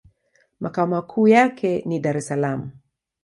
Makao 0.59 0.87
makuu 0.87 1.27
yake 1.27 1.83
ni 1.85 1.99
Dar-es-Salaam. 1.99 2.69